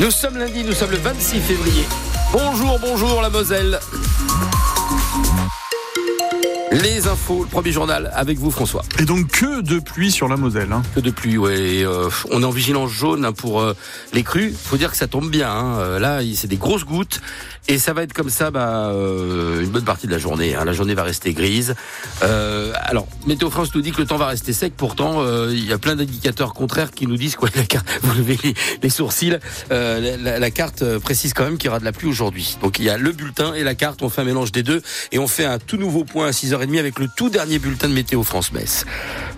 [0.00, 1.84] Nous sommes lundi, nous sommes le 26 février.
[2.32, 3.80] Bonjour, bonjour la Moselle.
[6.86, 8.84] Les infos, le premier journal avec vous François.
[9.00, 10.72] Et donc que de pluie sur la Moselle.
[10.72, 10.82] Hein.
[10.94, 11.82] Que de pluie, ouais.
[11.82, 13.74] Euh, on est en vigilance jaune hein, pour euh,
[14.12, 14.54] les crues.
[14.56, 15.50] Faut dire que ça tombe bien.
[15.50, 15.78] Hein.
[15.80, 17.20] Euh, là, c'est des grosses gouttes.
[17.68, 20.54] Et ça va être comme ça bah, euh, une bonne partie de la journée.
[20.54, 20.64] Hein.
[20.64, 21.74] La journée va rester grise.
[22.22, 24.74] Euh, alors, Météo France nous dit que le temps va rester sec.
[24.76, 27.48] Pourtant, euh, il y a plein d'indicateurs contraires qui nous disent quoi.
[27.56, 28.38] La carte, vous levez
[28.82, 29.36] les, sourcils.
[29.68, 32.56] La, la, la, carte précise quand même qu'il y aura de la pluie aujourd'hui.
[32.62, 34.02] Donc il y a le bulletin et la carte.
[34.02, 36.68] On fait un mélange des deux et on fait un tout nouveau point à 6h30
[36.78, 38.84] avec le tout dernier bulletin de Météo France Metz.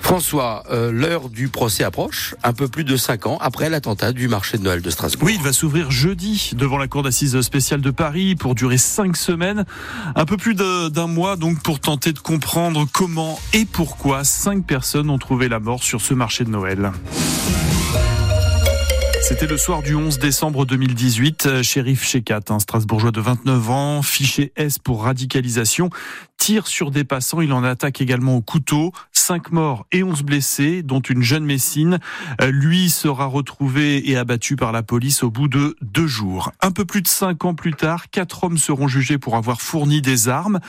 [0.00, 2.34] François, l'heure du procès approche.
[2.42, 5.26] Un peu plus de 5 ans après l'attentat du marché de Noël de Strasbourg.
[5.26, 9.16] Oui, il va s'ouvrir jeudi devant la cour d'assises spéciale de Paris pour durer cinq
[9.16, 9.64] semaines,
[10.14, 15.10] un peu plus d'un mois donc pour tenter de comprendre comment et pourquoi cinq personnes
[15.10, 16.92] ont trouvé la mort sur ce marché de Noël.
[19.28, 21.60] C'était le soir du 11 décembre 2018.
[21.60, 25.90] Shérif Shekat, un Strasbourgeois de 29 ans, fiché S pour radicalisation,
[26.38, 27.42] tire sur des passants.
[27.42, 28.90] Il en attaque également au couteau.
[29.28, 31.98] Cinq morts et onze blessés, dont une jeune Messine.
[32.40, 36.50] Euh, lui sera retrouvé et abattu par la police au bout de deux jours.
[36.62, 40.00] Un peu plus de cinq ans plus tard, quatre hommes seront jugés pour avoir fourni
[40.00, 40.60] des armes.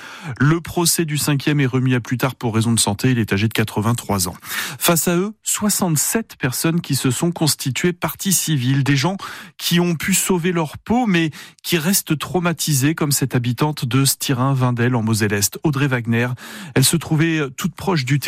[0.41, 3.11] Le procès du cinquième est remis à plus tard pour raison de santé.
[3.11, 4.35] Il est âgé de 83 ans.
[4.77, 8.83] Face à eux, 67 personnes qui se sont constituées partie civile.
[8.83, 9.15] Des gens
[9.57, 11.31] qui ont pu sauver leur peau, mais
[11.63, 15.59] qui restent traumatisés, comme cette habitante de Styrin-Vindel en Moselle-Est.
[15.63, 16.27] Audrey Wagner.
[16.75, 18.19] Elle se trouvait toute proche du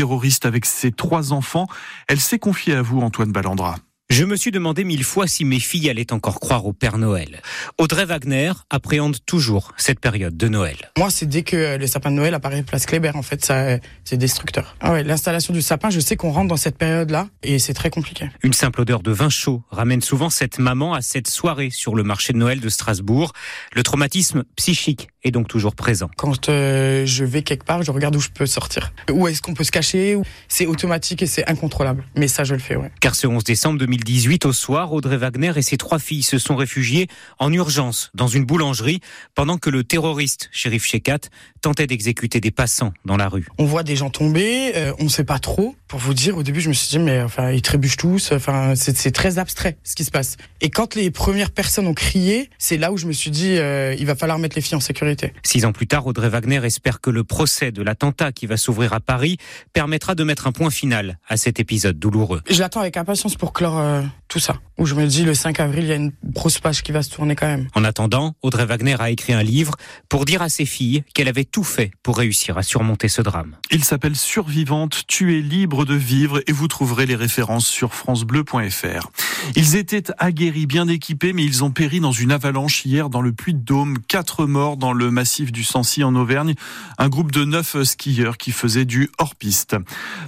[0.45, 1.67] avec ses trois enfants.
[2.07, 3.75] Elle s'est confiée à vous, Antoine Ballandra.
[4.11, 7.41] Je me suis demandé mille fois si mes filles allaient encore croire au Père Noël.
[7.77, 10.75] Audrey Wagner appréhende toujours cette période de Noël.
[10.97, 14.17] Moi, c'est dès que le sapin de Noël apparaît place Kléber, en fait, ça, c'est
[14.17, 14.75] destructeur.
[14.81, 17.89] Ah ouais, l'installation du sapin, je sais qu'on rentre dans cette période-là et c'est très
[17.89, 18.25] compliqué.
[18.43, 22.03] Une simple odeur de vin chaud ramène souvent cette maman à cette soirée sur le
[22.03, 23.31] marché de Noël de Strasbourg.
[23.73, 26.09] Le traumatisme psychique est donc toujours présent.
[26.17, 28.91] Quand euh, je vais quelque part, je regarde où je peux sortir.
[29.09, 30.17] Où est-ce qu'on peut se cacher?
[30.49, 32.03] C'est automatique et c'est incontrôlable.
[32.17, 32.91] Mais ça, je le fais, ouais.
[32.99, 36.55] Car ce 11 décembre 2018, au soir, Audrey Wagner et ses trois filles se sont
[36.55, 37.07] réfugiées
[37.37, 38.99] en urgence dans une boulangerie
[39.35, 41.19] pendant que le terroriste, shérif Shekat,
[41.61, 43.45] tentait d'exécuter des passants dans la rue.
[43.59, 45.75] On voit des gens tomber, euh, on ne sait pas trop.
[45.87, 48.31] Pour vous dire, au début, je me suis dit, mais enfin, ils trébuchent tous.
[48.31, 50.37] Enfin, c'est très abstrait ce qui se passe.
[50.61, 53.95] Et quand les premières personnes ont crié, c'est là où je me suis dit, euh,
[53.99, 55.33] il va falloir mettre les filles en sécurité.
[55.43, 58.93] Six ans plus tard, Audrey Wagner espère que le procès de l'attentat qui va s'ouvrir
[58.93, 59.37] à Paris
[59.73, 62.41] permettra de mettre un point final à cet épisode douloureux.
[62.49, 64.55] J'attends avec impatience pour clore euh, tout ça.
[64.77, 67.03] Où je me dis, le 5 avril, il y a une grosse page qui va
[67.03, 67.67] se tourner quand même.
[67.75, 69.75] En attendant, Audrey Wagner a écrit un livre
[70.07, 73.57] pour dire à ses filles qu'elle avait tout fait pour réussir à surmonter ce drame.
[73.71, 79.11] Il s'appelle Survivante, tu es libre de vivre et vous trouverez les références sur francebleu.fr.
[79.57, 83.33] Ils étaient aguerris, bien équipés, mais ils ont péri dans une avalanche hier dans le
[83.33, 83.97] Puy-de-Dôme.
[84.07, 86.55] Quatre morts dans le massif du Sancy en Auvergne.
[86.97, 89.75] Un groupe de neuf skieurs qui faisaient du hors-piste.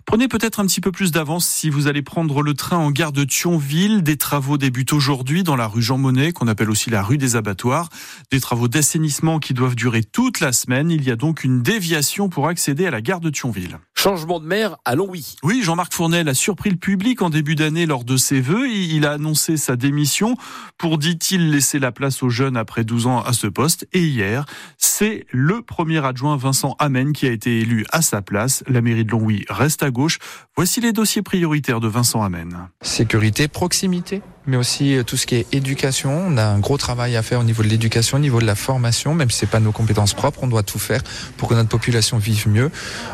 [0.05, 3.13] Prenez peut-être un petit peu plus d'avance si vous allez prendre le train en gare
[3.13, 3.92] de Thionville.
[4.01, 7.35] Des travaux débutent aujourd'hui dans la rue Jean Monnet, qu'on appelle aussi la rue des
[7.35, 7.89] abattoirs.
[8.31, 10.89] Des travaux d'assainissement qui doivent durer toute la semaine.
[10.89, 13.77] Il y a donc une déviation pour accéder à la gare de Thionville.
[14.03, 15.37] Changement de maire à Longwy.
[15.43, 18.67] Oui, Jean-Marc Fournel a surpris le public en début d'année lors de ses vœux.
[18.67, 20.35] Il a annoncé sa démission
[20.77, 23.87] pour, dit-il, laisser la place aux jeunes après 12 ans à ce poste.
[23.93, 24.45] Et hier,
[24.77, 28.61] c'est le premier adjoint Vincent Amen qui a été élu à sa place.
[28.67, 30.19] La mairie de Longwy reste à gauche.
[30.57, 32.67] Voici les dossiers prioritaires de Vincent Amen.
[32.81, 36.23] Sécurité, proximité, mais aussi tout ce qui est éducation.
[36.27, 38.55] On a un gros travail à faire au niveau de l'éducation, au niveau de la
[38.55, 41.01] formation, même si c'est pas nos compétences propres, on doit tout faire
[41.37, 42.71] pour que notre population vive mieux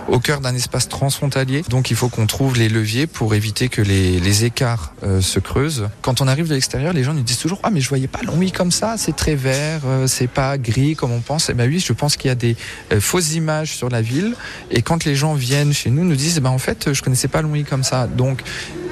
[0.07, 1.63] au cœur d'un espace transfrontalier.
[1.69, 5.89] Donc il faut qu'on trouve les leviers pour éviter que les, écarts euh, se creusent.
[6.01, 8.21] Quand on arrive de l'extérieur, les gens nous disent toujours ah mais je voyais pas
[8.21, 11.49] Longwy comme ça, c'est très vert, euh, c'est pas gris comme on pense.
[11.49, 12.55] Et eh ben oui, je pense qu'il y a des
[12.93, 14.35] euh, fausses images sur la ville.
[14.71, 17.27] Et quand les gens viennent chez nous, nous disent eh ben en fait je connaissais
[17.27, 18.07] pas Longwy comme ça.
[18.07, 18.43] Donc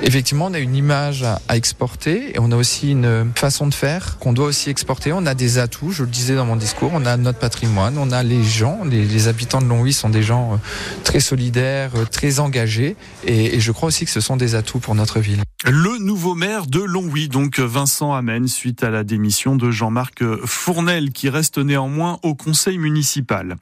[0.03, 4.19] Effectivement, on a une image à exporter et on a aussi une façon de faire
[4.19, 5.11] qu'on doit aussi exporter.
[5.11, 8.11] On a des atouts, je le disais dans mon discours, on a notre patrimoine, on
[8.11, 10.57] a les gens, les, habitants de Longwy sont des gens euh,
[11.03, 12.95] très solidaires, euh, très engagés
[13.25, 15.41] et, je crois aussi que ce sont des atouts pour notre ville.
[15.65, 21.09] Le nouveau maire de Longwy, donc Vincent Amen, suite à la démission de Jean-Marc Fournel
[21.09, 23.57] qui reste néanmoins au conseil municipal.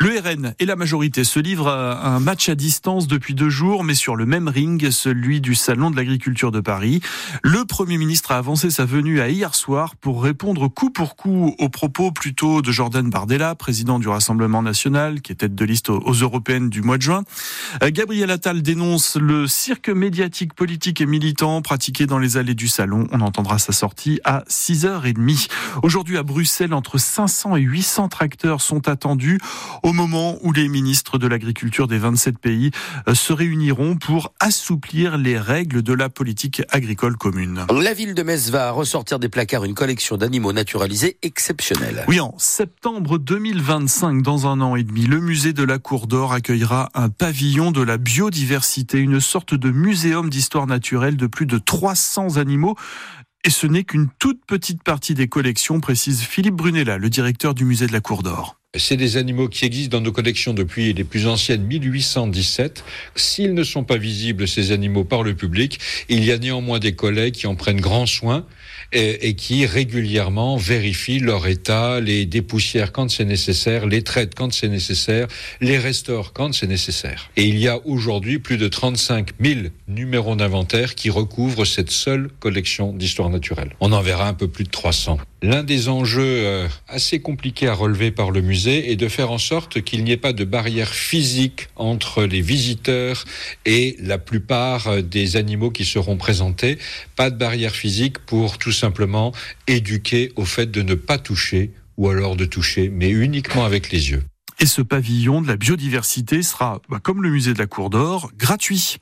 [0.00, 3.84] Le RN et la majorité se livrent à un match à distance depuis deux jours
[3.84, 7.00] mais sur le même ring, celui du salon Salon de l'agriculture de Paris.
[7.42, 11.52] Le Premier ministre a avancé sa venue à hier soir pour répondre coup pour coup
[11.58, 15.90] aux propos plutôt de Jordan Bardella, président du Rassemblement national, qui est tête de liste
[15.90, 17.24] aux européennes du mois de juin.
[17.82, 22.68] Euh, Gabriel Attal dénonce le cirque médiatique, politique et militant pratiqué dans les allées du
[22.68, 23.08] Salon.
[23.10, 25.48] On entendra sa sortie à 6h30.
[25.82, 29.40] Aujourd'hui à Bruxelles, entre 500 et 800 tracteurs sont attendus
[29.82, 32.70] au moment où les ministres de l'agriculture des 27 pays
[33.08, 37.66] euh, se réuniront pour assouplir les règles de la politique agricole commune.
[37.70, 42.04] La ville de Metz va ressortir des placards une collection d'animaux naturalisés exceptionnelle.
[42.08, 46.32] Oui, en septembre 2025, dans un an et demi, le musée de la Cour d'Or
[46.32, 51.58] accueillera un pavillon de la biodiversité, une sorte de muséum d'histoire naturelle de plus de
[51.58, 52.76] 300 animaux.
[53.44, 57.64] Et ce n'est qu'une toute petite partie des collections, précise Philippe Brunella, le directeur du
[57.64, 58.56] musée de la Cour d'Or.
[58.76, 62.84] C'est des animaux qui existent dans nos collections depuis les plus anciennes 1817.
[63.14, 65.78] S'ils ne sont pas visibles, ces animaux, par le public,
[66.08, 68.46] il y a néanmoins des collègues qui en prennent grand soin
[68.92, 74.68] et, qui régulièrement vérifient leur état, les dépoussièrent quand c'est nécessaire, les traitent quand c'est
[74.68, 75.26] nécessaire,
[75.60, 77.30] les restaurent quand c'est nécessaire.
[77.36, 82.28] Et il y a aujourd'hui plus de 35 000 numéros d'inventaire qui recouvrent cette seule
[82.40, 83.74] collection d'histoire naturelle.
[83.80, 85.18] On en verra un peu plus de 300.
[85.44, 89.36] L'un des enjeux euh, assez compliqués à relever par le musée est de faire en
[89.36, 93.26] sorte qu'il n'y ait pas de barrière physique entre les visiteurs
[93.66, 96.78] et la plupart euh, des animaux qui seront présentés.
[97.14, 99.32] Pas de barrière physique pour tout simplement
[99.66, 104.12] éduquer au fait de ne pas toucher ou alors de toucher, mais uniquement avec les
[104.12, 104.22] yeux.
[104.60, 108.30] Et ce pavillon de la biodiversité sera, bah, comme le musée de la Cour d'Or,
[108.38, 108.98] gratuit.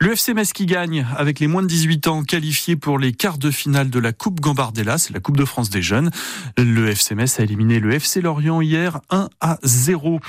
[0.00, 3.38] Le FC Metz qui gagne avec les moins de 18 ans qualifiés pour les quarts
[3.38, 6.10] de finale de la Coupe Gambardella, c'est la Coupe de France des jeunes.
[6.56, 10.20] Le FC Metz a éliminé le FC Lorient hier 1 à 0.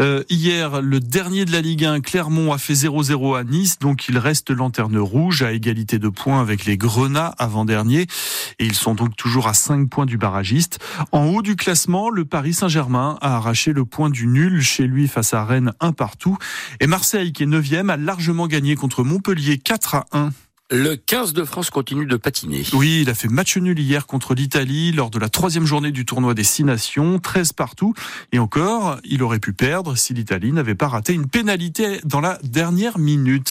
[0.00, 4.08] Euh, hier, le dernier de la Ligue 1, Clermont, a fait 0-0 à Nice, donc
[4.08, 8.06] il reste lanterne rouge à égalité de points avec les Grenats avant-dernier.
[8.58, 10.78] Et ils sont donc toujours à 5 points du barragiste.
[11.12, 15.08] En haut du classement, le Paris Saint-Germain a arraché le point du nul chez lui
[15.08, 16.38] face à Rennes un partout.
[16.80, 20.30] Et Marseille, qui est 9 a largement gagné contre Montpellier 4 à 1.
[20.72, 22.64] Le 15 de France continue de patiner.
[22.72, 26.04] Oui, il a fait match nul hier contre l'Italie lors de la troisième journée du
[26.04, 27.94] tournoi des Six Nations, 13 partout.
[28.32, 32.40] Et encore, il aurait pu perdre si l'Italie n'avait pas raté une pénalité dans la
[32.42, 33.44] dernière minute.